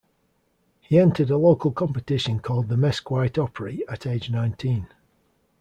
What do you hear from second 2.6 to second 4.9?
the Mesquite Opry at age nineteen.